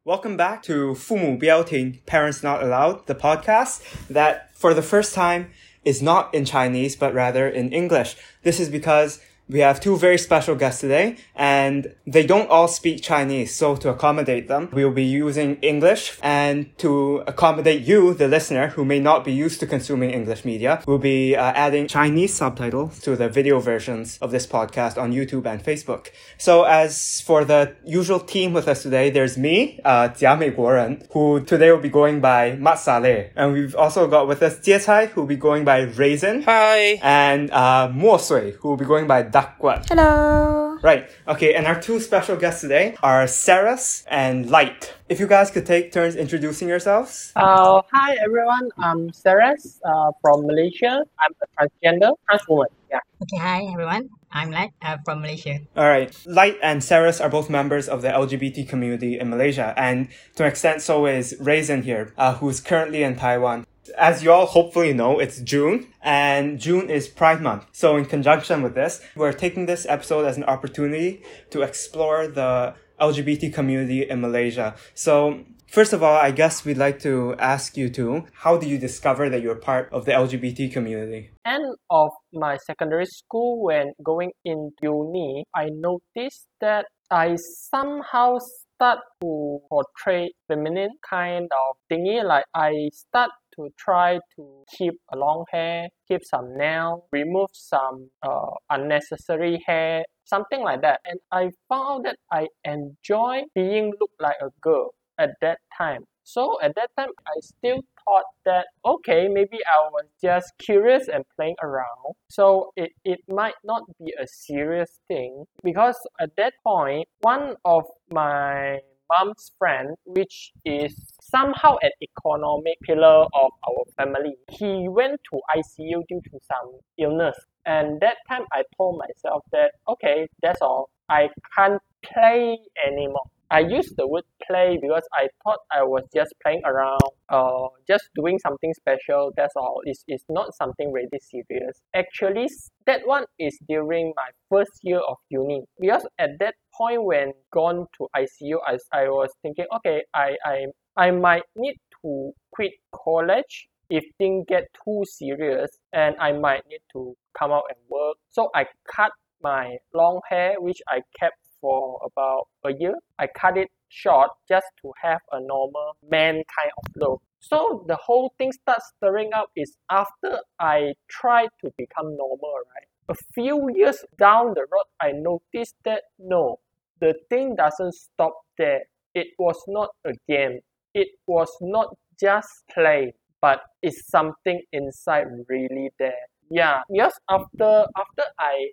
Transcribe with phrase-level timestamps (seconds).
[0.00, 5.51] Welcome back to 父母不要听, Parents Not Allowed, the podcast that for the first time
[5.83, 8.15] is not in Chinese, but rather in English.
[8.41, 9.19] This is because
[9.51, 13.53] we have two very special guests today and they don't all speak Chinese.
[13.53, 18.69] So to accommodate them, we will be using English and to accommodate you, the listener,
[18.69, 22.99] who may not be used to consuming English media, we'll be uh, adding Chinese subtitles
[22.99, 26.07] to the video versions of this podcast on YouTube and Facebook.
[26.37, 31.05] So as for the usual team with us today, there's me, uh, Jia Mei Guoren,
[31.11, 33.31] who today will be going by Mat Saleh.
[33.35, 36.43] And we've also got with us Jie Cai, who will be going by Raisin.
[36.43, 36.99] Hi.
[37.03, 39.89] And uh, Mo Sui, who will be going by Dakwat.
[39.89, 40.77] Hello.
[40.83, 41.09] Right.
[41.27, 41.55] Okay.
[41.55, 44.93] And our two special guests today are Ceres and Light.
[45.09, 47.33] If you guys could take turns introducing yourselves.
[47.35, 48.69] Uh, hi everyone.
[48.77, 51.03] I'm Ceres uh, from Malaysia.
[51.17, 52.69] I'm a transgender trans woman.
[52.91, 52.99] Yeah.
[53.23, 54.09] Okay, hi everyone.
[54.31, 55.59] I'm Light uh, from Malaysia.
[55.75, 56.13] All right.
[56.25, 60.49] Light and Ceres are both members of the LGBT community in Malaysia, and to an
[60.49, 63.65] extent, so is Raisin here, uh, who's currently in Taiwan.
[63.97, 67.67] As you all hopefully know, it's June, and June is Pride Month.
[67.71, 72.75] So, in conjunction with this, we're taking this episode as an opportunity to explore the
[72.99, 74.75] LGBT community in Malaysia.
[74.93, 78.77] So, first of all, I guess we'd like to ask you two, how do you
[78.77, 81.31] discover that you're part of the LGBT community?
[81.45, 88.37] End of my secondary school, when going into uni, I noticed that I somehow
[88.81, 92.23] start to portray feminine kind of thingy.
[92.23, 98.09] Like I start to try to keep a long hair, keep some nail, remove some
[98.23, 100.99] uh, unnecessary hair, something like that.
[101.05, 106.05] And I found that I enjoy being looked like a girl at that time.
[106.23, 111.23] So at that time, I still thought that, okay, maybe I was just curious and
[111.35, 112.15] playing around.
[112.29, 117.83] So it, it might not be a serious thing because at that point, one of
[118.11, 118.79] my
[119.11, 124.35] mom's friend, which is somehow an economic pillar of our family.
[124.49, 127.37] He went to ICU due to some illness.
[127.65, 130.89] And that time I told myself that, okay, that's all.
[131.09, 133.29] I can't play anymore.
[133.51, 138.05] I used the word play because I thought I was just playing around, uh, just
[138.15, 139.33] doing something special.
[139.35, 139.81] That's all.
[139.83, 141.81] It's, it's not something really serious.
[141.93, 142.47] Actually,
[142.87, 147.87] that one is during my first year of uni because at that point when gone
[147.97, 150.65] to ICU, I, I was thinking, okay, I, I,
[150.97, 156.81] I might need to quit college if things get too serious and I might need
[156.93, 158.17] to come out and work.
[158.31, 159.11] So I cut
[159.43, 162.95] my long hair, which I kept for about a year.
[163.19, 167.21] I cut it short just to have a normal man kind of look.
[167.39, 172.87] So the whole thing starts stirring up is after I tried to become normal, right?
[173.11, 176.59] A few years down the road, I noticed that no,
[177.01, 178.83] the thing doesn't stop there.
[179.13, 180.59] It was not a game.
[180.93, 183.11] It was not just play,
[183.41, 186.23] but it's something inside really there.
[186.49, 188.71] Yeah, because after after I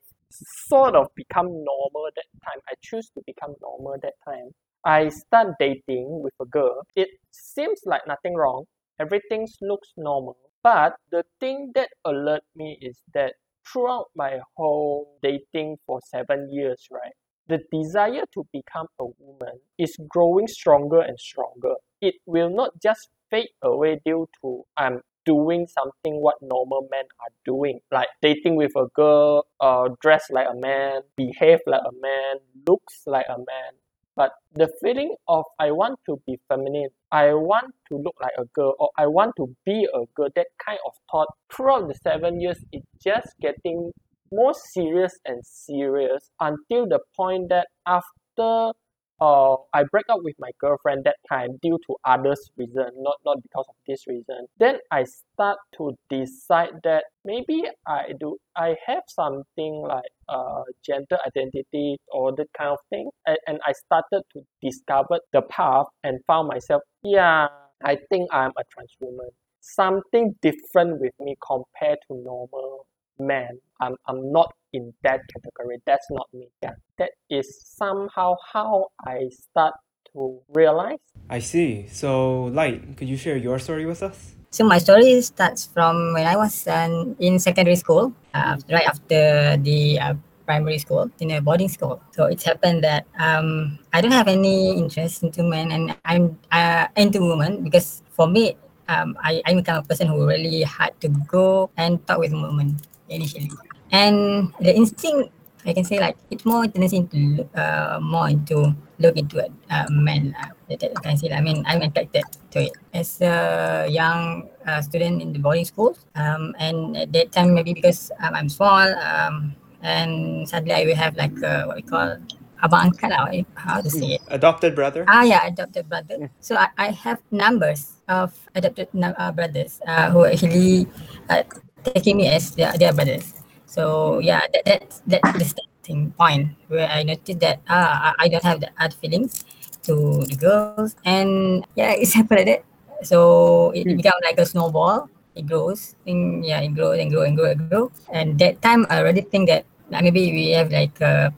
[0.69, 2.61] sort of become normal that time.
[2.69, 4.51] I choose to become normal that time.
[4.85, 6.87] I start dating with a girl.
[6.95, 8.67] It seems like nothing wrong.
[9.01, 10.37] Everything looks normal.
[10.63, 13.35] But the thing that alert me is that
[13.73, 17.13] throughout my whole dating for seven years, right,
[17.49, 21.75] the desire to become a woman is growing stronger and stronger.
[22.01, 27.33] It will not just fade away due to I'm doing something what normal men are
[27.45, 32.37] doing, like dating with a girl, uh, dress like a man, behave like a man,
[32.67, 33.73] looks like a man.
[34.19, 38.47] But the feeling of I want to be feminine, I want to look like a
[38.47, 42.41] girl, or I want to be a girl, that kind of thought throughout the seven
[42.41, 43.93] years, it's just getting
[44.33, 48.73] more serious and serious until the point that after
[49.21, 53.43] uh, I break up with my girlfriend that time due to others reason, not not
[53.43, 54.47] because of this reason.
[54.59, 61.19] Then I start to decide that maybe I do I have something like uh gender
[61.27, 66.21] identity or that kind of thing, and, and I started to discover the path and
[66.27, 66.83] found myself.
[67.03, 67.49] Yeah,
[67.85, 69.31] I think I'm a trans woman.
[69.61, 72.87] Something different with me compared to normal
[73.19, 73.59] man.
[73.81, 75.79] I'm I'm not in that category.
[75.87, 76.49] That's not me.
[76.63, 76.75] Yeah.
[76.99, 79.75] That is somehow how I start
[80.13, 80.99] to realize.
[81.31, 81.87] I see.
[81.89, 84.35] So, Light, could you share your story with us?
[84.51, 89.59] So my story starts from when I was um, in secondary school, uh, right after
[89.61, 90.15] the uh,
[90.49, 92.01] primary school in a boarding school.
[92.17, 96.89] So it happened that um, I don't have any interest into men and I'm uh,
[96.97, 98.57] into women because for me,
[98.89, 102.33] um, I, I'm the kind of person who really had to go and talk with
[102.33, 103.51] women initially.
[103.91, 105.33] And the instinct
[105.67, 109.87] I can say like it's more tendency to uh, more into look into a uh,
[109.91, 110.35] man.
[110.39, 111.33] Uh, that, that I can say.
[111.33, 115.97] I mean, I'm attracted to it as a young uh, student in the boarding school.
[116.15, 120.97] Um, and at that time, maybe because um, I'm small, um, and suddenly I will
[120.97, 122.17] have like uh, what we call
[122.63, 124.23] abang angkat lah, how to say it.
[124.29, 125.07] Adopted brother.
[125.07, 126.31] Ah, yeah, adopted brother.
[126.41, 130.89] So I, I have numbers of adopted uh, brothers uh, who actually
[131.29, 131.47] uh,
[131.85, 133.35] taking me as their, their brothers.
[133.67, 138.29] So yeah, that that's that's the starting point where I noticed that ah I I
[138.29, 139.45] don't have the other feelings
[139.85, 142.63] to the girls, and yeah, it's happened like that.
[143.07, 145.09] So it become like a snowball.
[145.39, 147.85] It grows, and yeah, it grows and grow and grow and grow.
[148.11, 151.31] And that time I already think that uh, maybe we have like uh,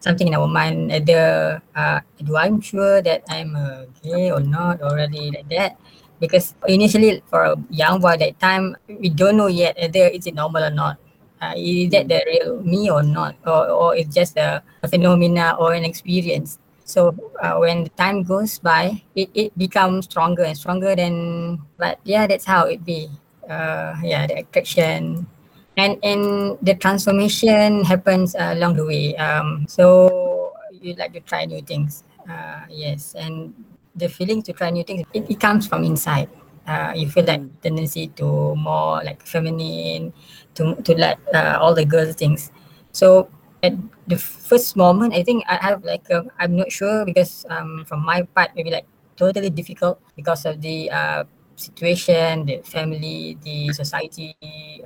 [0.00, 0.90] something in our mind.
[0.90, 5.78] Either uh, do I'm sure that I'm uh, gay or not already like that.
[6.20, 10.64] Because initially for a young boy that time, we don't know yet whether it's normal
[10.64, 10.98] or not.
[11.42, 15.54] Uh, is that the real me or not, or, or it's just a, a phenomena
[15.60, 16.58] or an experience.
[16.86, 20.96] So uh, when the time goes by, it, it becomes stronger and stronger.
[20.96, 23.10] Then, but yeah, that's how it be.
[23.50, 25.26] Uh, yeah, the attraction,
[25.76, 29.14] and and the transformation happens along the way.
[29.16, 32.02] Um, so you like to try new things.
[32.30, 33.52] Uh, yes, and
[33.96, 36.28] the feeling to try new things it, it comes from inside.
[36.66, 40.12] Uh, you feel like tendency to more like feminine,
[40.54, 42.50] to to like uh, all the girls things.
[42.92, 43.28] So
[43.62, 43.74] at
[44.08, 48.04] the first moment, I think I have like i I'm not sure because um from
[48.04, 51.24] my part maybe like totally difficult because of the uh
[51.56, 54.36] situation, the family, the society,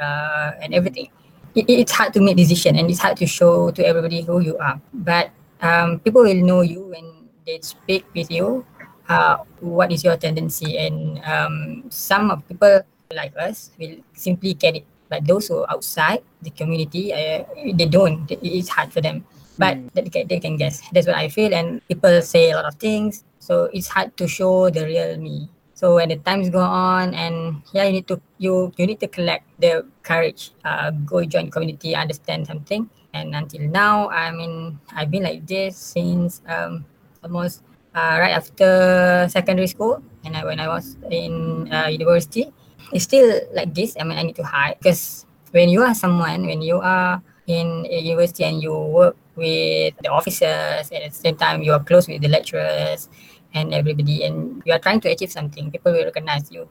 [0.00, 1.08] uh, and everything.
[1.54, 4.56] It, it's hard to make decision and it's hard to show to everybody who you
[4.58, 4.80] are.
[4.94, 5.30] But
[5.60, 8.64] um, people will know you when they speak with you.
[9.10, 10.78] Uh, what is your tendency?
[10.78, 14.86] And um, some of people like us will simply get it.
[15.10, 17.42] But those who are outside the community, uh,
[17.74, 18.30] they don't.
[18.30, 19.26] It's hard for them.
[19.58, 19.90] But Mm.
[19.92, 20.80] they, can, they can guess.
[20.94, 21.52] That's what I feel.
[21.52, 23.24] And people say a lot of things.
[23.42, 25.50] So it's hard to show the real me.
[25.74, 29.08] So when the times go on and yeah, you need to you you need to
[29.08, 32.88] collect the courage, uh, go join community, understand something.
[33.12, 36.84] And until now, I mean, I've been like this since um,
[37.24, 37.64] almost
[37.94, 42.52] uh, right after secondary school, and I, when I was in uh, university,
[42.92, 43.96] it's still like this.
[43.98, 47.87] I mean, I need to hide because when you are someone, when you are in
[47.90, 51.82] a university and you work with the officers, and at the same time you are
[51.82, 53.08] close with the lecturers
[53.54, 56.69] and everybody, and you are trying to achieve something, people will recognize you.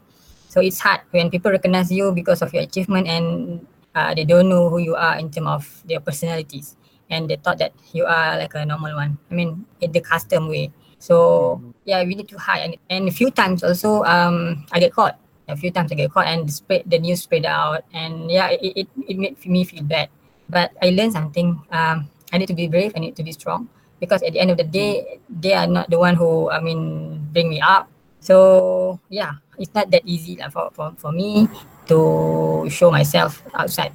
[0.48, 4.50] So it's hard when people recognize you because of your achievement and uh, they don't
[4.50, 6.75] know who you are in terms of their personalities
[7.10, 9.18] and they thought that you are like a normal one.
[9.30, 10.71] I mean, in the custom way.
[11.00, 14.94] So yeah, we need to hide and, and a few times also um I get
[14.94, 15.18] caught.
[15.50, 18.86] A few times I get caught and spread the news spread out and yeah, it,
[18.86, 20.10] it, it made me feel bad.
[20.50, 21.57] But I learned something.
[21.72, 22.94] Um, I need to be brave.
[22.96, 23.69] I need to be strong
[24.00, 27.25] because at the end of the day, they are not the one who I mean
[27.34, 27.90] bring me up.
[28.19, 31.48] So yeah, it's not that easy lah for, for, for me
[31.88, 33.94] to show myself outside.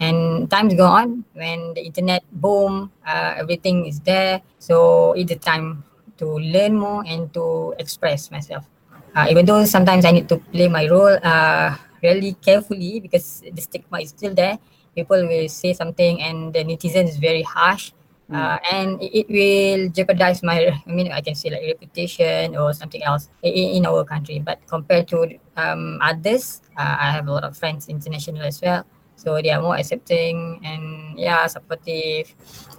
[0.00, 4.40] And times go on when the internet boom, uh, everything is there.
[4.58, 5.84] So it's the time
[6.20, 8.68] to learn more and to express myself.
[9.16, 13.60] Uh, even though sometimes I need to play my role uh, really carefully because the
[13.60, 14.58] stigma is still there.
[14.94, 17.92] People will say something and the netizen is very harsh.
[18.30, 22.72] Uh, and it, it will jeopardize my, I mean, I can say like reputation or
[22.72, 24.38] something else in, in our country.
[24.38, 28.86] But compared to um, others, uh, I have a lot of friends international as well.
[29.16, 32.32] So they are more accepting and yeah, supportive.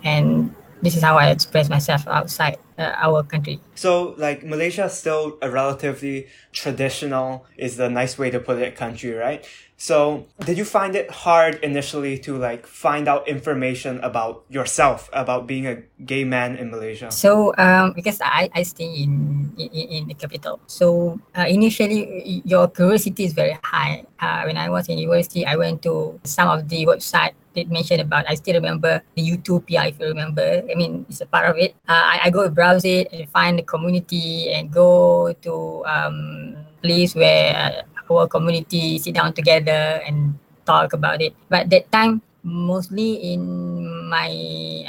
[0.03, 3.61] And this is how I express myself outside uh, our country.
[3.75, 8.75] So, like, Malaysia is still a relatively traditional, is the nice way to put it,
[8.75, 9.45] country, right?
[9.77, 15.47] So, did you find it hard initially to, like, find out information about yourself, about
[15.47, 17.09] being a gay man in Malaysia?
[17.09, 22.69] So um, because I, I stay in, in in the capital, so uh, initially your
[22.69, 24.05] curiosity is very high.
[24.21, 28.01] Uh, when I was in university, I went to some of the website that mentioned
[28.01, 28.25] about.
[28.29, 30.63] I still remember the Utopia, if you remember.
[30.63, 31.75] I mean, it's a part of it.
[31.87, 37.15] Uh, I, I go browse it and find the community and go to um, place
[37.15, 41.33] where uh, our community sit down together and talk about it.
[41.49, 44.29] But that time, mostly in my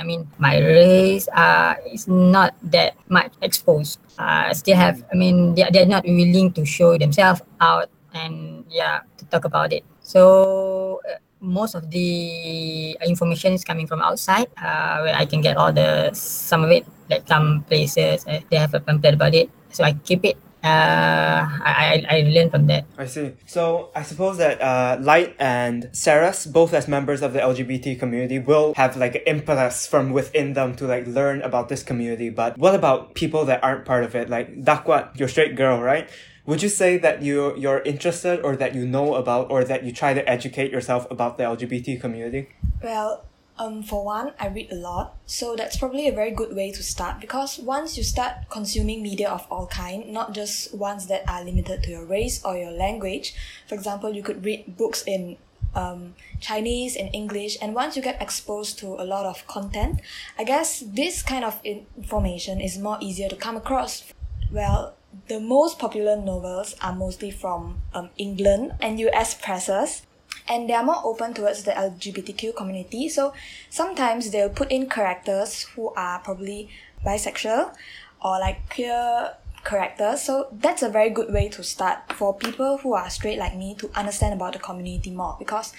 [0.00, 5.54] i mean my race uh is not that much exposed uh still have i mean
[5.54, 11.00] they're, they're not willing to show themselves out and yeah to talk about it so
[11.08, 15.72] uh, most of the information is coming from outside uh, where i can get all
[15.72, 19.82] the some of it like some places uh, they have a pamphlet about it so
[19.82, 22.86] i keep it uh, I, I I learned from that.
[22.96, 23.32] I see.
[23.46, 28.38] So I suppose that uh, Light and Ceres, both as members of the LGBT community,
[28.38, 32.30] will have like an impetus from within them to like learn about this community.
[32.30, 34.30] But what about people that aren't part of it?
[34.30, 36.08] Like Dakwat, you're straight girl, right?
[36.44, 39.92] Would you say that you you're interested or that you know about or that you
[39.92, 42.48] try to educate yourself about the LGBT community?
[42.82, 43.24] Well,
[43.58, 46.82] um, for one, I read a lot, so that's probably a very good way to
[46.82, 51.44] start because once you start consuming media of all kind, not just ones that are
[51.44, 53.34] limited to your race or your language.
[53.68, 55.36] For example, you could read books in
[55.76, 60.00] um, Chinese and English, and once you get exposed to a lot of content,
[60.36, 64.12] I guess this kind of information is more easier to come across.
[64.50, 64.94] Well,
[65.28, 70.02] the most popular novels are mostly from um, England and US presses
[70.48, 73.08] and they are more open towards the LGBTQ community.
[73.08, 73.32] So
[73.70, 76.68] sometimes they'll put in characters who are probably
[77.04, 77.74] bisexual
[78.24, 80.22] or like queer characters.
[80.22, 83.74] So that's a very good way to start for people who are straight like me
[83.76, 85.72] to understand about the community more because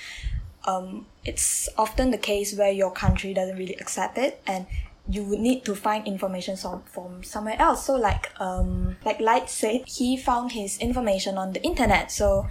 [0.66, 4.66] um, it's often the case where your country doesn't really accept it and
[5.10, 7.86] you would need to find information from, from somewhere else.
[7.86, 12.12] So like um like Light said, he found his information on the internet.
[12.12, 12.48] So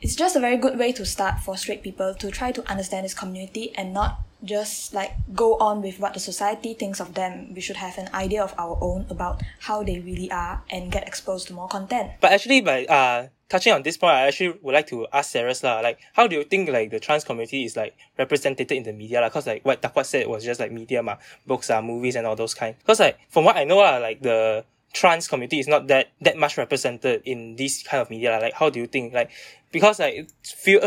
[0.00, 3.04] it's just a very good way to start for straight people to try to understand
[3.04, 7.54] this community and not just like go on with what the society thinks of them.
[7.54, 11.06] We should have an idea of our own about how they really are and get
[11.06, 12.12] exposed to more content.
[12.20, 15.54] But actually, by uh touching on this point, I actually would like to ask Sarah
[15.62, 18.94] lah, like how do you think like the trans community is like represented in the
[18.94, 19.20] media?
[19.20, 21.16] Like, cause like what Dakwat said was just like media, ma,
[21.46, 22.74] books, uh, movies, and all those kind.
[22.86, 26.38] Cause like from what I know, uh, like the trans community is not that that
[26.38, 28.38] much represented in this kind of media.
[28.40, 29.12] Like, how do you think?
[29.12, 29.30] Like,
[29.70, 30.80] because like feel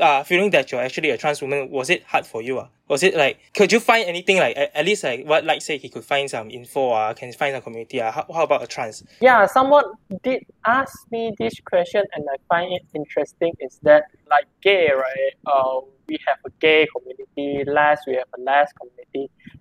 [0.00, 2.58] uh, feeling that you're actually a trans woman, was it hard for you?
[2.58, 2.68] Uh?
[2.88, 5.76] Was it like, could you find anything like, at, at least like what like say
[5.78, 8.66] he could find some info, uh, can find some community, uh, how, how about a
[8.66, 9.04] trans?
[9.20, 9.84] Yeah, someone
[10.22, 15.32] did ask me this question and I find it interesting is that like gay, right?
[15.46, 19.07] Uh, we have a gay community, less we have a less community.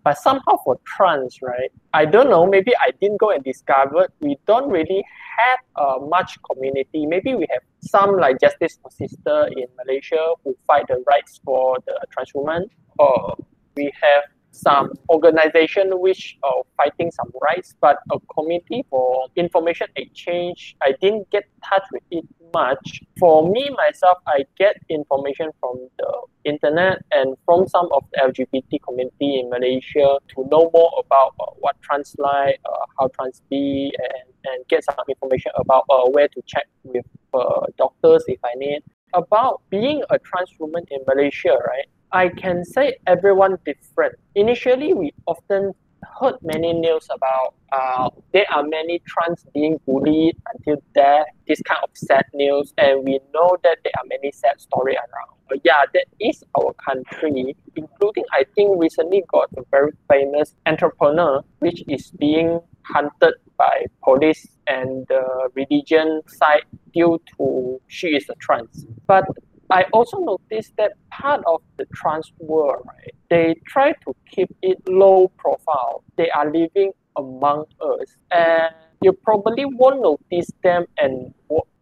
[0.07, 1.69] But somehow for trans, right?
[1.93, 5.03] I don't know, maybe I didn't go and discover, we don't really
[5.37, 7.05] have uh, much community.
[7.05, 11.79] Maybe we have some like Justice for Sister in Malaysia who fight the rights for
[11.85, 13.35] the trans woman or
[13.75, 14.23] we have
[14.57, 21.29] some organization which are fighting some rights, but a committee for information exchange, I didn't
[21.29, 23.01] get touch with it much.
[23.19, 26.11] For me myself, I get information from the
[26.45, 31.51] internet and from some of the LGBT community in Malaysia to know more about uh,
[31.59, 36.27] what trans like, uh, how trans be, and, and get some information about uh, where
[36.29, 38.81] to check with uh, doctors if I need.
[39.13, 41.87] About being a trans woman in Malaysia, right?
[42.11, 44.15] I can say everyone different.
[44.35, 45.73] Initially, we often
[46.19, 51.79] heard many news about uh, there are many trans being bullied until death, this kind
[51.83, 55.37] of sad news, and we know that there are many sad stories around.
[55.49, 61.41] But yeah, that is our country, including I think recently got a very famous entrepreneur
[61.59, 68.35] which is being hunted by police and the religion side due to she is a
[68.35, 68.85] trans.
[69.07, 69.25] But
[69.69, 74.77] I also noticed that part of the trans world, right, they try to keep it
[74.87, 76.03] low profile.
[76.15, 81.33] They are living among us, and you probably won't notice them and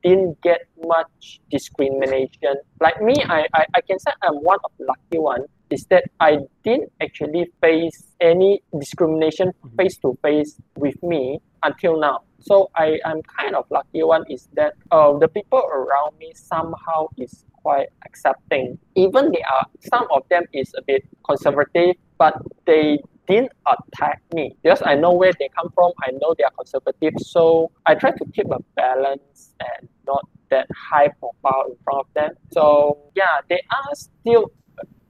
[0.04, 2.56] didn't get much discrimination.
[2.80, 6.04] Like me, I, I, I can say I'm one of the lucky ones is that
[6.20, 12.22] I didn't actually face any discrimination face to face with me until now.
[12.40, 17.08] So I, I'm kind of lucky one is that uh, the people around me somehow
[17.18, 18.78] is quite accepting.
[18.94, 22.34] Even they are some of them is a bit conservative, but
[22.68, 25.92] they didn't attack me because I know where they come from.
[26.08, 30.68] I know they are conservative, so I try to keep a balance and not that
[30.90, 32.32] high profile in front of them.
[32.54, 34.52] So yeah, they are still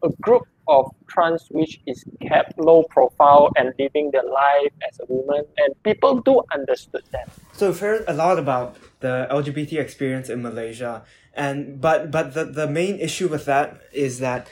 [0.02, 5.06] a group of trans which is kept low profile and living their life as a
[5.08, 7.30] woman and people do understood that.
[7.54, 11.04] So we've heard a lot about the lgbt experience in malaysia
[11.34, 14.48] and but but the, the main issue with that is that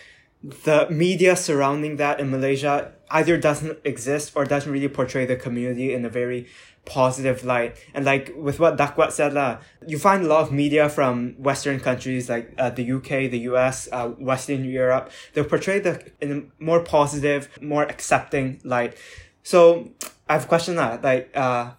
[0.65, 5.93] the media surrounding that in malaysia either doesn't exist or doesn't really portray the community
[5.93, 6.47] in a very
[6.83, 7.77] positive light.
[7.93, 11.79] And like with what Dakwat said, lah, you find a lot of media from Western
[11.79, 15.11] countries like uh, the UK, the US, uh, Western Europe.
[15.33, 18.97] They portray the in a more positive, more accepting light.
[19.43, 19.91] So
[20.27, 21.71] I have a question lah, like uh,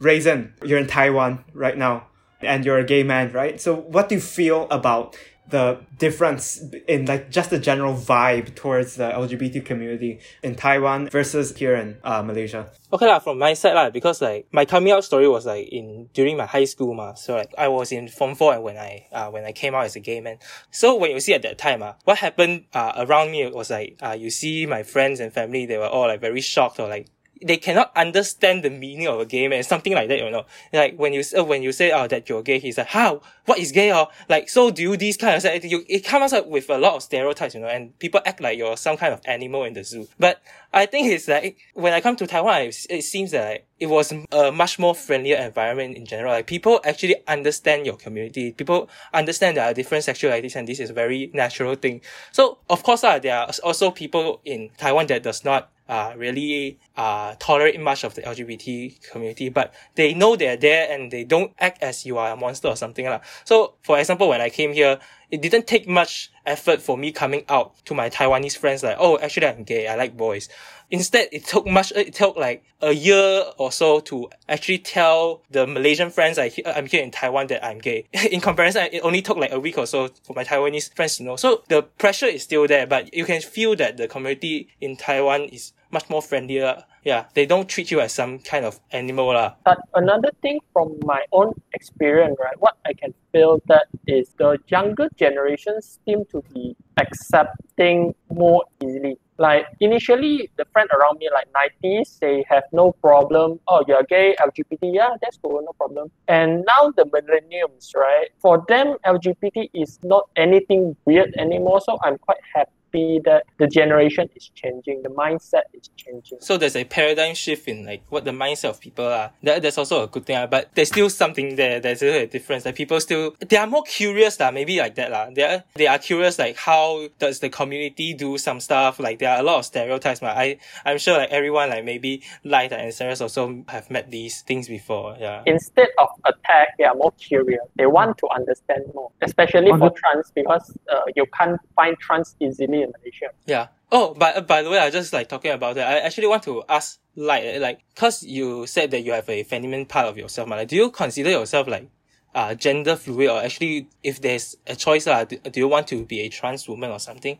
[0.00, 2.08] Raisin, you're in Taiwan right now
[2.40, 3.60] and you're a gay man, right?
[3.60, 5.16] So what do you feel about
[5.52, 11.54] the difference in like just the general vibe towards the LGBT community in Taiwan versus
[11.54, 12.72] here in uh, Malaysia?
[12.92, 16.08] Okay lah, from my side lah, because like my coming out story was like in
[16.12, 17.14] during my high school ma.
[17.14, 19.84] So like I was in form four and when I uh, when I came out
[19.84, 20.38] as a gay man.
[20.72, 24.00] So when you see at that time uh, what happened uh, around me was like
[24.02, 27.06] uh, you see my friends and family they were all like very shocked or like
[27.44, 30.44] they cannot understand the meaning of a gay man, something like that, you know.
[30.72, 33.58] Like when you uh, when you say oh that you're gay, he's like how what
[33.58, 35.64] is gay or like so do you these kind of stuff.
[35.64, 38.58] You, it comes up with a lot of stereotypes, you know, and people act like
[38.58, 40.08] you're some kind of animal in the zoo.
[40.18, 43.66] But I think it's like when I come to Taiwan, it, it seems that like,
[43.78, 46.32] it was a much more friendlier environment in general.
[46.32, 48.52] Like people actually understand your community.
[48.52, 52.00] People understand there are different sexualities, and this is a very natural thing.
[52.30, 56.78] So of course, uh, there are also people in Taiwan that does not uh, really
[56.96, 61.52] uh, tolerate much of the LGBT community, but they know they're there and they don't
[61.58, 63.04] act as you are a monster or something.
[63.04, 63.20] La.
[63.44, 64.98] So, for example, when I came here,
[65.30, 69.18] it didn't take much effort for me coming out to my Taiwanese friends like, oh,
[69.18, 70.48] actually I'm gay, I like boys.
[70.90, 75.66] Instead, it took much, it took like a year or so to actually tell the
[75.66, 78.06] Malaysian friends I, I'm here in Taiwan that I'm gay.
[78.30, 81.22] in comparison, it only took like a week or so for my Taiwanese friends to
[81.22, 81.36] know.
[81.36, 85.42] So the pressure is still there, but you can feel that the community in Taiwan
[85.44, 86.84] is much more friendlier.
[87.04, 89.26] Yeah, they don't treat you as some kind of animal.
[89.26, 89.54] La.
[89.64, 94.58] But another thing from my own experience, right, what I can feel that is the
[94.68, 99.18] younger generations seem to be accepting more easily.
[99.38, 103.58] Like initially, the friend around me, like 90s, they have no problem.
[103.66, 106.12] Oh, you're gay, LGBT, yeah, that's cool, no problem.
[106.28, 108.28] And now the millenniums, right?
[108.40, 111.80] For them, LGBT is not anything weird anymore.
[111.80, 116.38] So I'm quite happy be that the generation is changing, the mindset is changing.
[116.40, 119.32] So there's a paradigm shift in like what the mindset of people are.
[119.42, 121.80] That, that's also a good thing, uh, but there's still something there.
[121.80, 122.64] There's still a difference.
[122.64, 125.12] Like people still, they are more curious, uh, maybe like that.
[125.12, 125.30] Uh.
[125.34, 129.00] They, are, they are curious like how does the community do some stuff.
[129.00, 130.22] Like there are a lot of stereotypes.
[130.22, 130.26] Uh.
[130.26, 134.68] I, I'm sure like everyone like maybe Light and Sarah also have met these things
[134.68, 135.16] before.
[135.18, 135.42] Yeah.
[135.46, 137.62] Instead of attack, they are more curious.
[137.76, 142.81] They want to understand more, especially for trans because uh, you can't find trans easily
[142.82, 143.30] in Malaysia.
[143.46, 143.68] Yeah.
[143.90, 145.86] Oh, but by the way, I just like talking about that.
[145.86, 149.86] I actually want to ask, like, like, cause you said that you have a feminine
[149.86, 151.90] part of yourself, like, do you consider yourself like,
[152.34, 156.04] uh, gender fluid, or actually, if there's a choice, uh, do, do you want to
[156.06, 157.38] be a trans woman or something?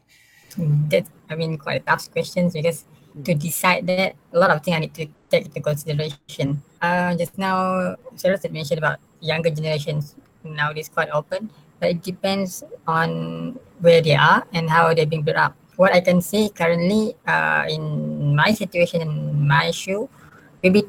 [0.58, 2.84] That I mean, quite tough questions because
[3.24, 6.62] to decide that a lot of things I need to take into consideration.
[6.82, 10.14] Uh, just now, Sarah said mentioned about younger generations
[10.44, 15.52] nowadays quite open but it depends on where they are and how they're being brought
[15.52, 15.54] up.
[15.76, 20.08] What I can say currently uh, in my situation in my shoe,
[20.62, 20.84] maybe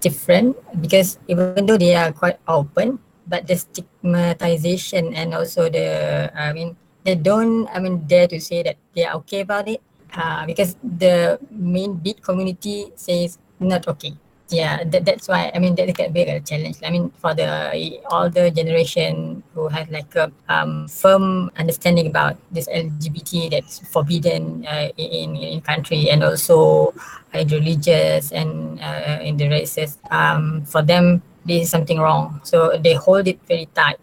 [0.00, 6.52] different because even though they are quite open, but the stigmatization and also the I
[6.52, 9.82] mean they don't I mean dare to say that they are okay about it
[10.14, 14.14] uh, because the main big community says not okay
[14.48, 16.78] yeah that, that's why i mean that can be a challenge.
[16.84, 22.68] I mean for the older generation who had like a um, firm understanding about this
[22.68, 26.94] lgbt that's forbidden uh, in in country and also
[27.34, 32.40] uh, religious and uh, in the races um, for them this is something wrong.
[32.42, 33.98] So they hold it very tight.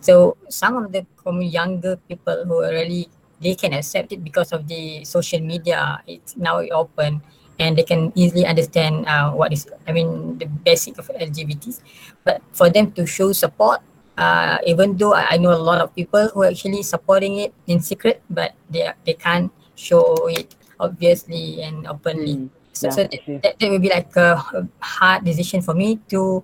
[0.00, 1.04] So some of the
[1.42, 3.08] younger people who are really
[3.40, 6.00] they can accept it because of the social media.
[6.06, 7.20] It's now open
[7.58, 11.80] and they can easily understand uh, what is I mean the basic of LGBTs.
[12.24, 13.80] But for them to show support,
[14.18, 17.54] uh, even though I, I know a lot of people who are actually supporting it
[17.66, 22.36] in secret, but they they can't show it obviously and openly.
[22.36, 24.34] Mm, so, yeah, so that, that, that will be like a
[24.80, 26.42] hard decision for me to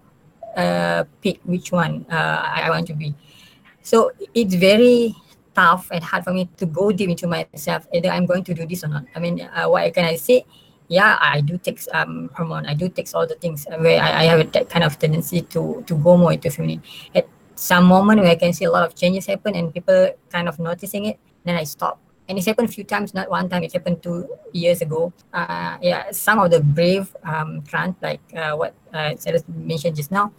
[0.57, 3.15] uh, pick which one uh, I, I want to be.
[3.83, 5.15] So it's very
[5.55, 8.67] tough and hard for me to go deep into myself either I'm going to do
[8.67, 9.05] this or not.
[9.15, 10.45] I mean, uh, what can I say?
[10.91, 12.67] Yeah, I do take um hormone.
[12.67, 15.83] I do take all the things where I, I have that kind of tendency to
[15.87, 16.83] to go more into feminine.
[17.15, 20.49] At some moment where I can see a lot of changes happen and people kind
[20.51, 22.03] of noticing it, then I stop.
[22.29, 23.63] And it's happened a few times, not one time.
[23.63, 25.13] It happened two years ago.
[25.33, 30.11] Uh, yeah, some of the brave um, trans, like uh, what uh, Sarah mentioned just
[30.11, 30.33] now,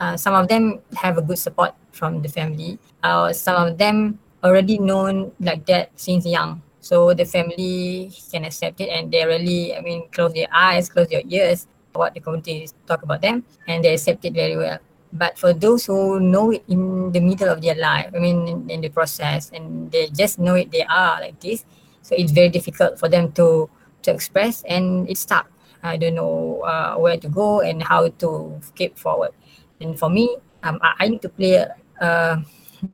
[0.00, 2.78] uh, some of them have a good support from the family.
[3.02, 6.62] Uh, some of them already known like that since young.
[6.90, 11.06] So the family can accept it and they really, I mean, close their eyes, close
[11.06, 14.82] their ears, what the community talk about them, and they accept it very well.
[15.12, 18.70] But for those who know it in the middle of their life, I mean, in,
[18.70, 21.64] in the process, and they just know it, they are like this.
[22.02, 23.70] So it's very difficult for them to
[24.02, 25.46] to express, and it's stuck.
[25.86, 29.30] I don't know uh, where to go and how to keep forward.
[29.78, 31.62] And for me, um, I, I need to play
[32.02, 32.42] uh,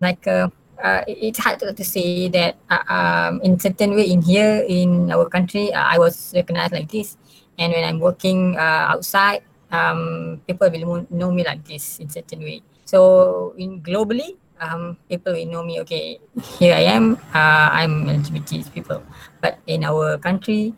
[0.04, 4.22] like a uh, it's hard to, to say that uh, um, in certain way in
[4.22, 7.16] here in our country uh, I was recognized like this,
[7.58, 12.40] and when I'm working uh, outside, um, people will know me like this in certain
[12.40, 12.62] way.
[12.84, 15.80] So in globally, um, people will know me.
[15.80, 16.18] Okay,
[16.58, 17.16] here I am.
[17.34, 19.02] Uh, I'm LGBT people,
[19.40, 20.74] but in our country,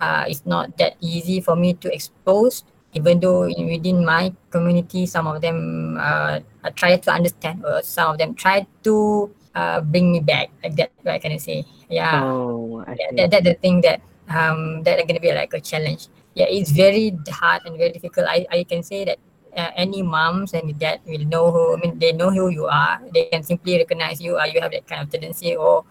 [0.00, 2.64] uh, it's not that easy for me to expose.
[2.94, 6.40] Even though in, within my community, some of them uh,
[6.74, 10.50] try to understand, or some of them try to uh, bring me back.
[10.62, 11.64] Like that, what I can I say?
[11.90, 13.26] Yeah, Oh, I see.
[13.26, 16.08] that, the thing that um that are gonna be like a challenge.
[16.34, 18.26] Yeah, it's very hard and very difficult.
[18.28, 19.18] I, I can say that
[19.56, 23.00] uh, any moms and dad will know who I mean they know who you are.
[23.12, 25.84] They can simply recognize you or you have that kind of tendency or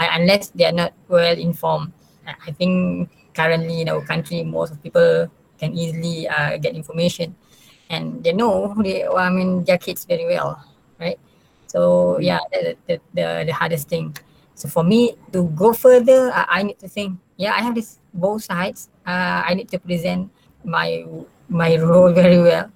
[0.00, 1.92] uh, unless they are not well informed.
[2.26, 5.28] I I think currently in our country most of people
[5.60, 7.36] can easily uh, get information
[7.90, 10.56] and they know they I mean their kids very well,
[10.98, 11.18] right?
[11.66, 14.16] So yeah, that, that, the the hardest thing.
[14.54, 17.18] So for me to go further, I, I need to think.
[17.36, 18.88] Yeah, I have this both sides.
[19.04, 20.30] Uh, I need to present
[20.64, 21.04] my
[21.50, 22.70] my role very well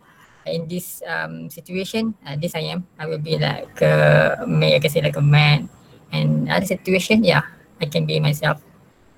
[0.45, 2.13] in this um, situation.
[2.27, 2.85] Uh, this I am.
[2.99, 5.71] I will be like uh, may I can say like a man.
[6.15, 7.43] And other situation, yeah,
[7.83, 8.63] I can be myself.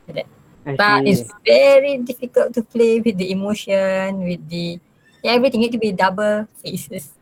[0.09, 0.36] Like that.
[0.66, 1.11] I But see.
[1.11, 4.81] it's very difficult to play with the emotion, with the
[5.24, 7.14] everything need to be double faces.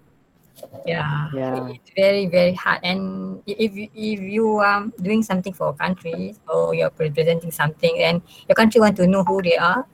[0.87, 1.69] Yeah, Yeah.
[1.69, 2.81] it's very very hard.
[2.85, 7.99] And if you, if you um doing something for a country or you're representing something,
[8.01, 9.85] and your country want to know who they are,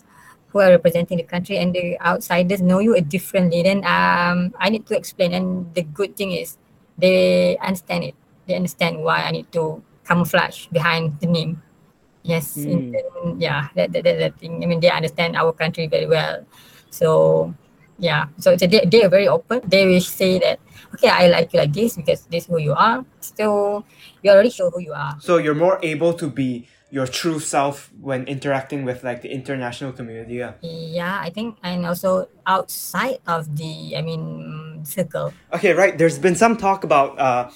[0.51, 4.87] who are representing the country, and the outsiders know you differently, then um I need
[4.87, 5.35] to explain.
[5.35, 6.59] And the good thing is
[6.99, 8.15] they understand it.
[8.47, 11.63] They understand why I need to camouflage behind the name.
[12.23, 12.95] Yes, in-
[13.39, 14.63] yeah, that, that, that, that thing.
[14.63, 16.45] I mean, they understand our country very well.
[16.91, 17.55] So,
[17.99, 19.63] yeah, so it's a, they, they are very open.
[19.65, 20.61] They will say that,
[20.95, 23.05] okay, I like you like this because this is who you are.
[23.21, 23.85] So,
[24.23, 25.17] you already show who you are.
[25.21, 29.93] So you're more able to be your true self when interacting with like the international
[29.93, 30.35] community.
[30.35, 30.55] Yeah.
[30.61, 35.33] Yeah, I think, and also outside of the, I mean, circle.
[35.53, 35.97] Okay, right.
[35.97, 37.51] There's been some talk about uh,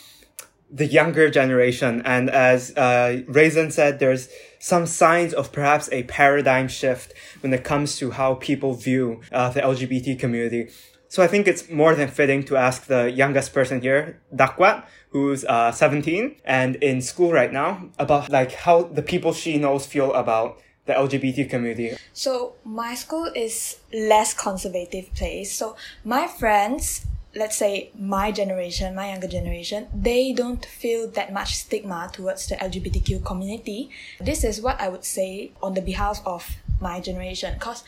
[0.70, 6.68] the younger generation, and as uh, Raisin said, there's some signs of perhaps a paradigm
[6.68, 10.70] shift when it comes to how people view uh, the LGBT community.
[11.08, 15.44] So I think it's more than fitting to ask the youngest person here, Dakwat, who's
[15.44, 20.12] uh, 17 and in school right now, about like how the people she knows feel
[20.12, 21.96] about the LGBT community.
[22.12, 25.52] So my school is less conservative place.
[25.52, 31.56] So my friends, let's say my generation, my younger generation, they don't feel that much
[31.56, 33.90] stigma towards the LGBTQ community.
[34.20, 36.48] This is what I would say on the behalf of
[36.80, 37.58] my generation.
[37.58, 37.84] Cause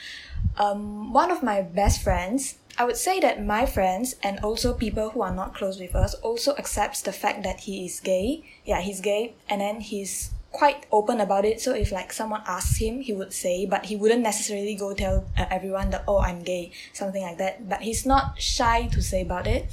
[0.59, 5.11] um, one of my best friends, I would say that my friends and also people
[5.11, 8.45] who are not close with us also accepts the fact that he is gay.
[8.65, 11.61] Yeah, he's gay, and then he's quite open about it.
[11.61, 15.29] So if like someone asks him, he would say, but he wouldn't necessarily go tell
[15.37, 17.69] uh, everyone that oh I'm gay, something like that.
[17.69, 19.69] But he's not shy to say about it.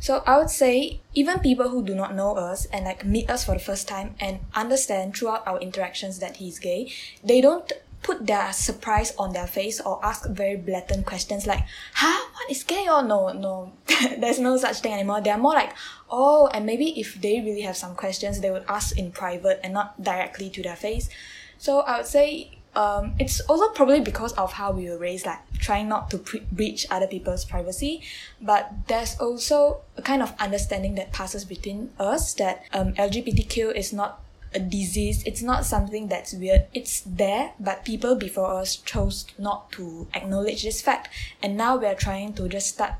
[0.00, 3.44] So I would say even people who do not know us and like meet us
[3.46, 6.92] for the first time and understand throughout our interactions that he's gay,
[7.22, 7.72] they don't
[8.04, 11.64] put their surprise on their face or ask very blatant questions like,
[11.94, 13.72] huh, what is gay or no, no,
[14.18, 15.22] there's no such thing anymore.
[15.22, 15.72] They're more like,
[16.10, 19.72] oh, and maybe if they really have some questions, they would ask in private and
[19.72, 21.08] not directly to their face.
[21.56, 25.40] So I would say um, it's also probably because of how we were raised, like
[25.58, 28.02] trying not to pre- breach other people's privacy.
[28.40, 33.92] But there's also a kind of understanding that passes between us that um, LGBTQ is
[33.94, 34.23] not
[34.54, 35.22] a disease.
[35.24, 36.66] It's not something that's weird.
[36.72, 41.08] It's there, but people before us chose not to acknowledge this fact.
[41.42, 42.94] And now we're trying to just start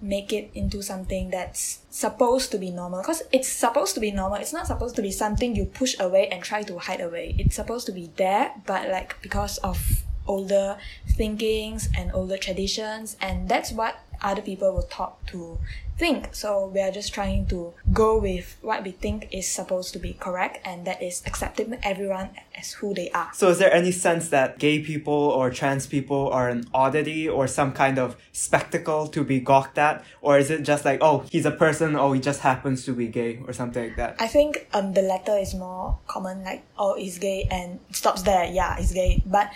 [0.00, 4.36] make it into something that's supposed to be normal because it's supposed to be normal
[4.36, 7.56] it's not supposed to be something you push away and try to hide away it's
[7.56, 10.76] supposed to be there but like because of older
[11.08, 15.58] thinkings and older traditions and that's what other people were taught to
[15.98, 19.98] think so we are just trying to go with what we think is supposed to
[19.98, 23.92] be correct and that is accepting everyone as who they are So is there any
[23.92, 29.06] sense that gay people or trans people are an oddity or some kind of spectacle
[29.08, 30.04] to be gawked at?
[30.20, 33.08] Or is it just like, oh, he's a person, oh, he just happens to be
[33.08, 34.16] gay or something like that?
[34.18, 38.44] I think um the latter is more common, like oh he's gay and stops there.
[38.44, 39.22] Yeah, he's gay.
[39.24, 39.50] But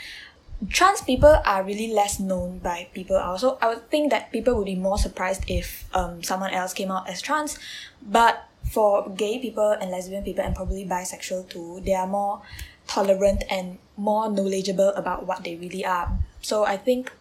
[0.69, 3.17] trans people are really less known by people.
[3.17, 6.91] Also, I would think that people would be more surprised if um someone else came
[6.91, 7.59] out as trans.
[8.03, 12.43] But for gay people and lesbian people and probably bisexual too, they are more
[12.87, 16.11] tolerant and more knowledgeable about what they really are.
[16.43, 17.13] So I think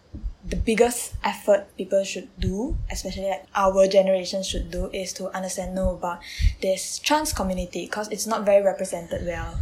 [0.44, 5.74] the biggest effort people should do, especially like our generation should do, is to understand
[5.74, 6.20] know about
[6.62, 9.60] this trans community because it's not very represented well.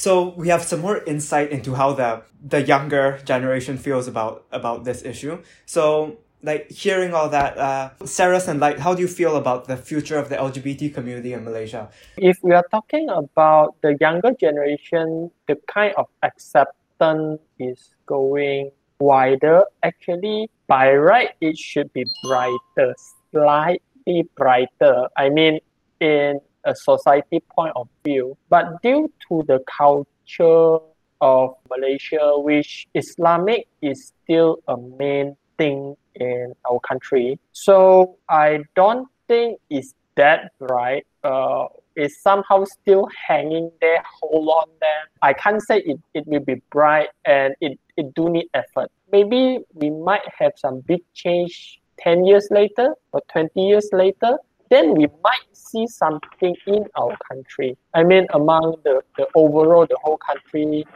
[0.00, 4.84] So we have some more insight into how the the younger generation feels about about
[4.84, 5.42] this issue.
[5.66, 10.16] So like hearing all that, uh, Sarah and how do you feel about the future
[10.16, 11.90] of the LGBT community in Malaysia?
[12.16, 19.64] If we are talking about the younger generation, the kind of acceptance is going wider.
[19.82, 22.96] Actually, by right, it should be brighter,
[23.32, 25.12] slightly brighter.
[25.18, 25.60] I mean,
[26.00, 30.78] in a society point of view, but due to the culture
[31.20, 37.38] of Malaysia, which Islamic is still a main thing in our country.
[37.52, 41.06] So I don't think it's that bright.
[41.22, 45.02] Uh, it's somehow still hanging there, hold on there.
[45.22, 48.90] I can't say it, it will be bright and it, it do need effort.
[49.12, 54.38] Maybe we might have some big change 10 years later or 20 years later.
[54.70, 57.76] Then we might see something in our country.
[57.92, 60.86] I mean, among the, the overall, the whole country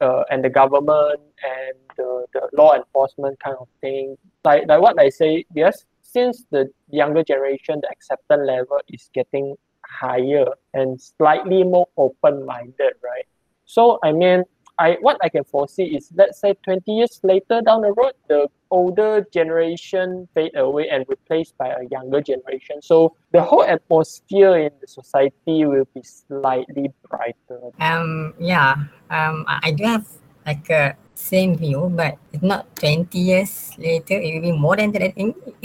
[0.00, 4.16] uh, and the government and the, the law enforcement kind of thing.
[4.44, 9.56] Like, like what I say, yes, since the younger generation, the acceptance level is getting
[9.86, 13.26] higher and slightly more open-minded, right?
[13.64, 14.44] So I mean,
[14.78, 18.48] I what I can foresee is let's say 20 years later down the road, the
[18.70, 22.80] older generation fade away and replaced by a younger generation.
[22.80, 27.70] So the whole atmosphere in the society will be slightly brighter.
[27.80, 28.88] Um yeah.
[29.10, 30.08] Um I do have
[30.46, 34.90] like a same view, but it's not 20 years later, it will be more than
[34.92, 35.36] that, I think.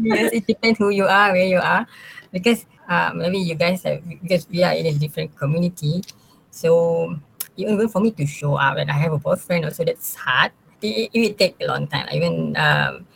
[0.00, 1.86] yes, it depends who you are, where you are.
[2.32, 6.02] Because uh, maybe you guys have, because we are in a different community.
[6.50, 7.16] So
[7.56, 10.52] even for me to show up and I have a boyfriend also, that's hard.
[10.82, 12.08] It, it will take a long time.
[12.12, 13.06] Even um,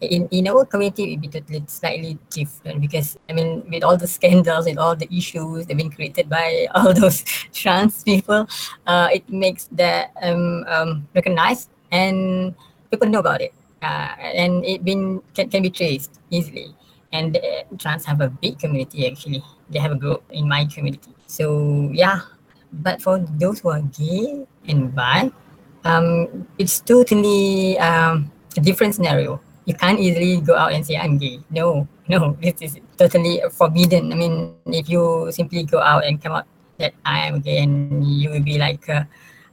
[0.00, 3.96] in, in our community, it will be totally slightly different because I mean, with all
[3.96, 8.48] the scandals and all the issues that have been created by all those trans people,
[8.86, 12.54] uh, it makes that um, um, recognized and
[12.90, 13.54] people know about it.
[13.82, 16.74] Uh, and it been can, can be traced easily.
[17.12, 19.42] And uh, trans have a big community actually.
[19.68, 21.14] They have a group in my community.
[21.26, 22.20] So yeah,
[22.72, 25.30] but for those who are gay and bi,
[25.84, 31.14] um, it's totally um, a different scenario you can't easily go out and say I'm
[31.14, 31.38] gay.
[31.50, 34.12] No, no, this is totally forbidden.
[34.12, 36.46] I mean, if you simply go out and come out
[36.78, 39.04] that I am gay, and you will be like uh,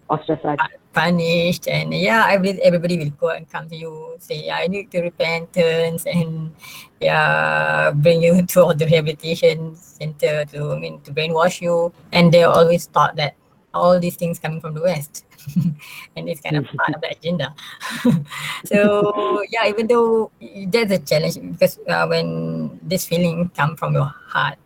[0.10, 0.62] ostracized,
[0.94, 4.68] punished, and yeah, I believe everybody will go and come to you, say, yeah, I
[4.68, 6.54] need to repentance, and
[7.00, 12.32] yeah, bring you to all the rehabilitation center to, I mean, to brainwash you, and
[12.32, 13.36] they always thought that
[13.74, 15.26] all these things coming from the West.
[16.16, 17.54] and it's kind of part of the agenda.
[18.66, 20.32] so yeah, even though
[20.68, 24.58] there's a challenge because uh, when this feeling come from your heart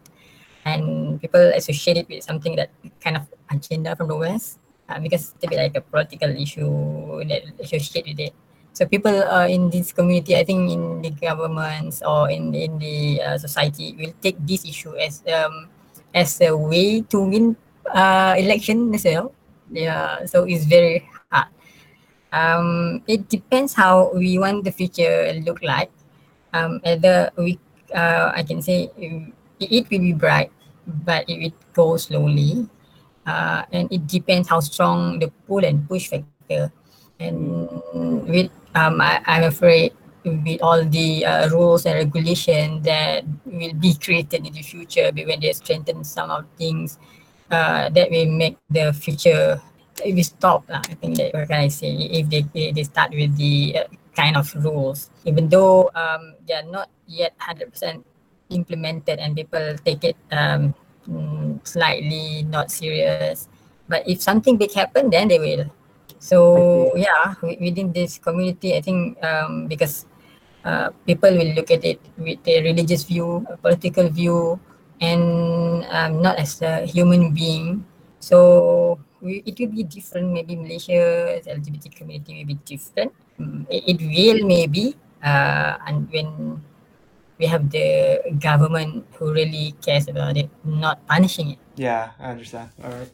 [0.65, 4.60] and people associate it with something that kind of agenda from the West,
[4.91, 8.34] uh, because it's a bit like a political issue that associate with it.
[8.73, 13.19] So people uh, in this community, I think in the governments or in in the
[13.23, 15.67] uh, society will take this issue as um,
[16.15, 17.56] as a way to win
[17.91, 19.32] uh, election as well.
[19.71, 21.47] Yeah so it's very hard.
[22.32, 25.91] Um it depends how we want the future look like.
[26.51, 27.60] Um either we
[27.93, 30.51] uh, i can say it, it will be bright
[30.88, 32.67] but it will go slowly
[33.25, 36.71] uh, and it depends how strong the pull and push factor.
[37.19, 37.69] And
[38.27, 43.93] with um I, i'm afraid with all the uh, rules and regulation that will be
[43.95, 46.99] created in the future when they strengthen some of things
[47.49, 49.60] uh, that will make the future
[50.05, 51.91] if we stop uh, i think that what can i say?
[51.91, 55.10] If they, they, start with the uh, kind of rules.
[55.25, 58.03] Even though um, they are not yet 100%
[58.49, 60.75] implemented and people take it um,
[61.12, 63.52] mm, slightly not serious
[63.91, 65.67] but if something big happen then they will
[66.19, 70.06] so yeah within this community i think um, because
[70.63, 74.60] uh, people will look at it with a religious view a political view
[75.02, 77.84] and um, not as a human being.
[78.21, 80.32] So we, it will be different.
[80.32, 83.12] Maybe Malaysia, the LGBT community will be different.
[83.41, 84.95] Um, it, it will maybe,
[85.26, 86.62] uh, and when
[87.41, 91.60] we have the government who really cares about it, not punishing it.
[91.75, 92.69] Yeah, I understand.
[92.84, 93.10] All right.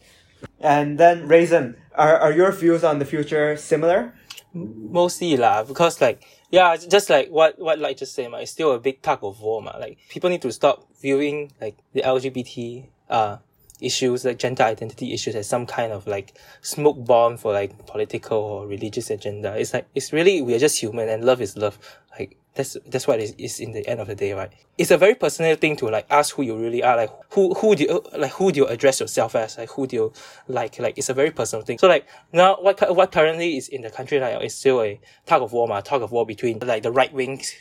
[0.59, 4.13] And then Raisin, are, are your views on the future similar?
[4.53, 8.71] Mostly lah, because like yeah, just like what what like just said, ma, it's still
[8.71, 9.77] a big tug of war, ma.
[9.77, 13.37] Like people need to stop viewing like the LGBT uh
[13.79, 18.37] issues like gender identity issues as some kind of like smoke bomb for like political
[18.37, 19.57] or religious agenda.
[19.57, 21.77] It's like it's really we are just human and love is love.
[22.57, 24.51] That's that's what it is in the end of the day, right?
[24.79, 27.75] It's a very personal thing to like ask who you really are, like who who
[27.75, 30.13] do you like who do you address yourself as, like who do you
[30.47, 31.77] like like it's a very personal thing.
[31.77, 35.43] So like now what what currently is in the country like is still a tug
[35.43, 37.53] of war, ma, tug of war between like the right wings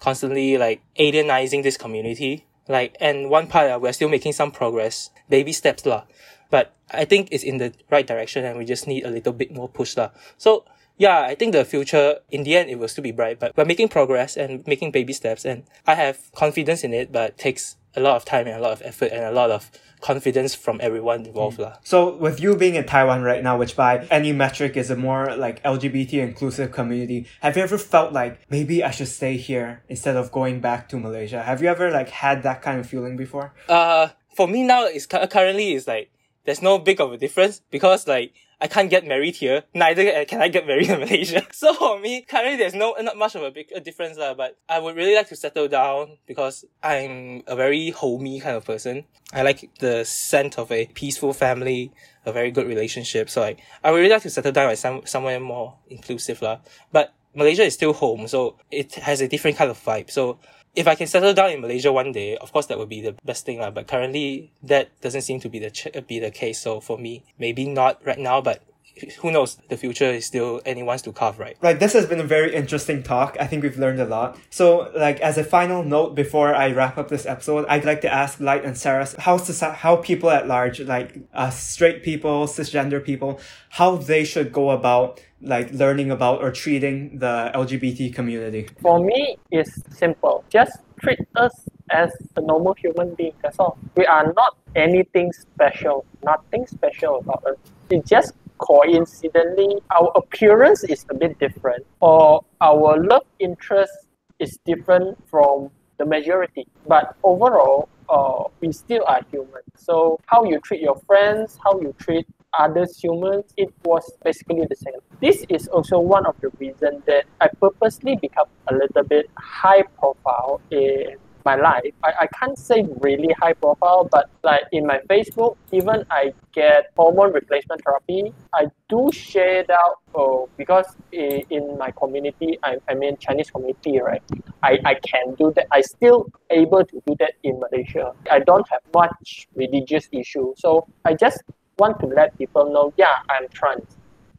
[0.00, 2.46] constantly like alienizing this community.
[2.68, 6.04] Like and one part uh, we're still making some progress, baby steps lah.
[6.50, 9.52] But I think it's in the right direction and we just need a little bit
[9.52, 10.08] more push lah.
[10.38, 10.64] So
[10.98, 13.64] yeah, I think the future, in the end, it will still be bright, but we're
[13.64, 15.44] making progress and making baby steps.
[15.44, 18.60] And I have confidence in it, but it takes a lot of time and a
[18.60, 21.58] lot of effort and a lot of confidence from everyone involved.
[21.58, 21.76] Mm.
[21.82, 25.34] So with you being in Taiwan right now, which by any metric is a more
[25.36, 30.16] like LGBT inclusive community, have you ever felt like maybe I should stay here instead
[30.16, 31.42] of going back to Malaysia?
[31.42, 33.54] Have you ever like had that kind of feeling before?
[33.68, 36.10] Uh, for me now, it's currently is like,
[36.44, 39.62] there's no big of a difference because like I can't get married here.
[39.72, 41.46] Neither can I get married in Malaysia.
[41.52, 44.34] So for me, currently there's no not much of a big a difference lah.
[44.34, 48.64] But I would really like to settle down because I'm a very homey kind of
[48.64, 49.04] person.
[49.32, 51.92] I like the scent of a peaceful family,
[52.26, 53.30] a very good relationship.
[53.30, 56.58] So like I would really like to settle down some somewhere more inclusive lah.
[56.90, 60.10] But Malaysia is still home, so it has a different kind of vibe.
[60.10, 60.38] So
[60.78, 63.18] if I can settle down in Malaysia one day, of course that would be the
[63.26, 63.74] best thing lah.
[63.74, 66.62] But currently, that doesn't seem to be the ch- be the case.
[66.62, 68.62] So for me, maybe not right now, but
[69.20, 69.58] who knows?
[69.68, 71.56] The future is still anyone's to carve, right?
[71.60, 71.78] Right.
[71.78, 73.36] This has been a very interesting talk.
[73.40, 74.38] I think we've learned a lot.
[74.50, 78.12] So, like as a final note before I wrap up this episode, I'd like to
[78.12, 83.40] ask Light and Ceres how how people at large, like uh, straight people, cisgender people,
[83.70, 88.68] how they should go about like learning about or treating the LGBT community.
[88.80, 90.44] For me, it's simple.
[90.50, 91.52] Just treat us
[91.90, 93.34] as a normal human being.
[93.42, 93.78] That's all.
[93.96, 96.04] We are not anything special.
[96.24, 97.56] Nothing special about us.
[97.90, 103.92] It's just coincidentally, our appearance is a bit different, or our love interest
[104.38, 106.66] is different from the majority.
[106.86, 109.62] But overall, uh, we still are human.
[109.76, 112.26] So how you treat your friends, how you treat
[112.58, 115.00] others humans, it was basically the same.
[115.20, 119.82] This is also one of the reasons that I purposely become a little bit high
[119.98, 121.16] profile in
[121.50, 121.94] my life.
[122.08, 126.80] I, I can't say really high profile, but like in my Facebook, even I get
[126.96, 128.22] hormone replacement therapy,
[128.60, 134.22] I do share out oh, because in my community, I, I mean Chinese community, right?
[134.62, 135.66] I, I can do that.
[135.78, 138.06] I still able to do that in Malaysia.
[138.30, 140.48] I don't have much religious issue.
[140.62, 140.70] So
[141.10, 141.38] I just
[141.78, 143.88] want to let people know, yeah, I'm trans.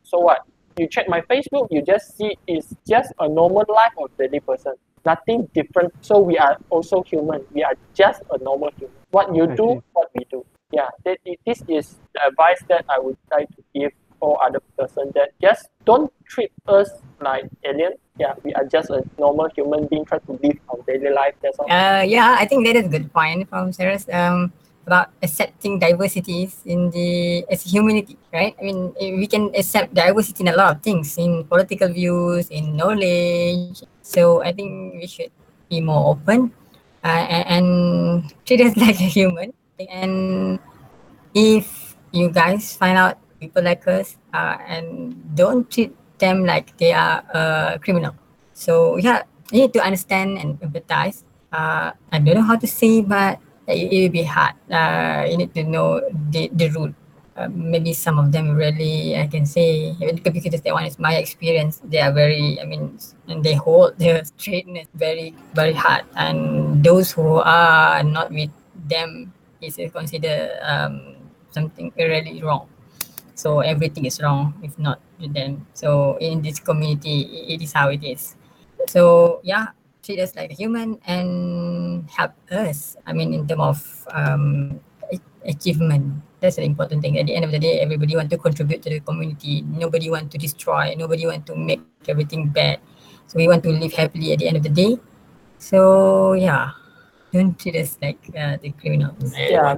[0.03, 0.39] So what?
[0.77, 4.75] You check my Facebook, you just see it's just a normal life of daily person
[5.05, 5.93] nothing different.
[6.01, 7.45] So we are also human.
[7.53, 8.95] We are just a normal human.
[9.11, 10.45] What you do, what we do.
[10.71, 15.11] Yeah, that, this is the advice that I would try to give all other person
[15.15, 16.89] that just don't treat us
[17.21, 17.93] like alien.
[18.19, 21.35] Yeah, we are just a normal human being trying to live our daily life.
[21.41, 21.71] That's all.
[21.71, 24.07] Uh, yeah, I think that is a good point from Ceres.
[24.11, 24.51] Um,
[24.89, 28.57] about accepting diversities in the as humanity, right?
[28.57, 32.73] I mean, we can accept diversity in a lot of things, in political views, in
[32.73, 35.29] knowledge, so I think we should
[35.69, 36.49] be more open
[37.05, 39.53] uh, and, treat us like a human.
[39.77, 40.57] And
[41.37, 46.91] if you guys find out people like us uh, and don't treat them like they
[46.91, 48.17] are a criminal.
[48.53, 51.23] So yeah, you need to understand and empathize.
[51.53, 53.39] Uh, I don't know how to say, but
[53.69, 54.53] it, it will be hard.
[54.69, 56.01] Uh, you need to know
[56.31, 56.93] the, the rule.
[57.37, 61.79] Uh, maybe some of them really I can say because that one is my experience.
[61.85, 66.03] They are very I mean and they hold their straightness very very hard.
[66.17, 71.15] And those who are not with them is considered um,
[71.51, 72.67] something really wrong.
[73.35, 75.65] So everything is wrong if not with them.
[75.73, 78.35] So in this community it is how it is.
[78.87, 79.71] So yeah
[80.09, 83.77] treat us like a human and help us I mean in terms of
[84.09, 84.81] um,
[85.45, 86.25] achievement.
[86.41, 87.19] That's an important thing.
[87.19, 89.61] At the end of the day everybody want to contribute to the community.
[89.61, 90.95] Nobody want to destroy.
[90.97, 92.79] Nobody want to make everything bad.
[93.27, 94.97] So we want to live happily at the end of the day.
[95.59, 96.71] So yeah.
[97.31, 99.37] Don't treat us like uh, the criminals.
[99.37, 99.77] Yeah.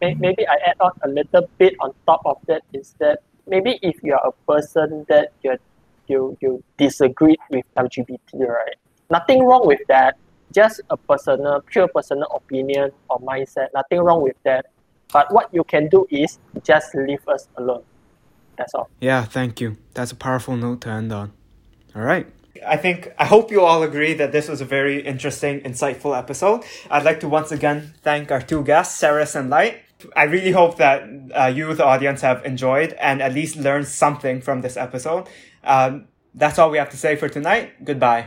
[0.00, 3.96] Maybe i add on a little bit on top of that is that maybe if
[4.02, 5.56] you are a person that you
[6.08, 10.16] you you disagree with lgbt right nothing wrong with that
[10.52, 14.66] just a personal pure personal opinion or mindset nothing wrong with that
[15.12, 17.82] but what you can do is just leave us alone.
[18.56, 18.88] That's all.
[19.00, 19.76] Yeah, thank you.
[19.94, 21.32] That's a powerful note to end on.
[21.94, 22.26] All right.
[22.66, 26.64] I think, I hope you all agree that this was a very interesting, insightful episode.
[26.90, 29.80] I'd like to once again thank our two guests, Ceres and Light.
[30.14, 34.40] I really hope that uh, you, the audience, have enjoyed and at least learned something
[34.40, 35.28] from this episode.
[35.64, 37.84] Um, that's all we have to say for tonight.
[37.84, 38.26] Goodbye.